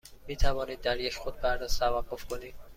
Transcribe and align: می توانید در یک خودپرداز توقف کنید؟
می 0.27 0.35
توانید 0.35 0.81
در 0.81 0.99
یک 0.99 1.15
خودپرداز 1.15 1.79
توقف 1.79 2.25
کنید؟ 2.25 2.55